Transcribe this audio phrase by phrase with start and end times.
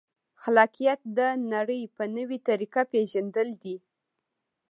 [0.41, 1.19] خلاقیت د
[1.53, 3.75] نړۍ په نوې طریقه پېژندل دي.